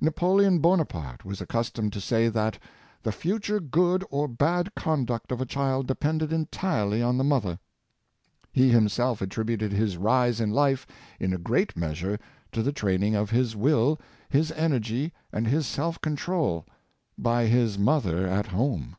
[0.00, 2.58] Napoleon Bonaparte was accustomed to say that"
[3.04, 7.60] the future good or bad conduct of a child depended entirely on the mother."
[8.50, 10.84] He himself attributed his rise in life
[11.20, 12.18] in a great measure
[12.50, 16.66] to the training of his will, his energy^ and his self control,
[17.16, 18.96] by his mother at home.